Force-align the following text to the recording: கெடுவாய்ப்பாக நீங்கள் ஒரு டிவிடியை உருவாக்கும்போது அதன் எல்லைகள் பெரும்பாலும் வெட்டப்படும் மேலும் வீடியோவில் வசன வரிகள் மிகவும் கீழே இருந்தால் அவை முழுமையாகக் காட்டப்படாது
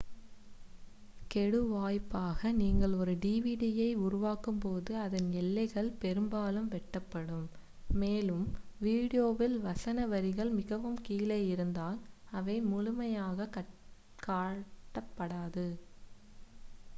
கெடுவாய்ப்பாக 1.31 2.51
நீங்கள் 2.53 2.93
ஒரு 2.93 3.13
டிவிடியை 3.17 3.89
உருவாக்கும்போது 3.97 4.91
அதன் 5.01 5.29
எல்லைகள் 5.33 5.91
பெரும்பாலும் 5.99 6.71
வெட்டப்படும் 6.71 7.45
மேலும் 7.95 8.47
வீடியோவில் 8.79 9.57
வசன 9.59 10.07
வரிகள் 10.07 10.51
மிகவும் 10.51 10.99
கீழே 11.01 11.39
இருந்தால் 11.47 11.99
அவை 12.31 12.57
முழுமையாகக் 12.67 13.57
காட்டப்படாது 14.27 15.67